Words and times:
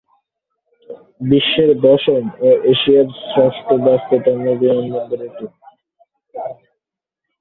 বিশ্বের 1.29 1.69
দশম 1.85 2.23
ও 2.39 2.49
এশিয়ায় 2.71 3.09
ষষ্ঠ 3.31 3.67
ব্যস্ততম 3.83 4.37
বিমানবন্দর 4.51 5.19
এটি। 5.27 5.45